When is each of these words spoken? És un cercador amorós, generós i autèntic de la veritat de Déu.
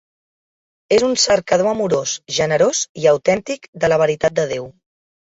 És 0.97 1.05
un 1.07 1.13
cercador 1.25 1.71
amorós, 1.73 2.15
generós 2.41 2.83
i 3.05 3.09
autèntic 3.15 3.73
de 3.85 3.95
la 3.95 4.05
veritat 4.07 4.39
de 4.43 4.53
Déu. 4.57 4.71